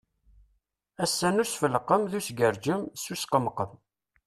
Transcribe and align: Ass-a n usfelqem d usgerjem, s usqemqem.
Ass-a 1.03 1.29
n 1.35 1.41
usfelqem 1.43 2.03
d 2.11 2.13
usgerjem, 2.19 2.81
s 3.01 3.05
usqemqem. 3.13 3.71